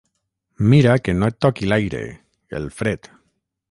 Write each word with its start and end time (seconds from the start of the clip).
Mira 0.71 0.95
que 1.07 1.15
no 1.19 1.29
et 1.33 1.39
toqui 1.47 1.71
l'aire, 1.71 2.03
el 2.63 2.71
fred. 2.83 3.17